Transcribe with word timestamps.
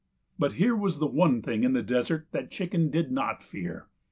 But 0.39 0.53
here 0.53 0.75
was 0.75 0.97
the 0.97 1.05
one 1.05 1.43
thing 1.43 1.63
in 1.63 1.73
the 1.73 1.83
desert 1.83 2.25
that 2.31 2.49
Chicken 2.49 2.89
did 2.89 3.11
not 3.11 3.43
fear. 3.43 3.85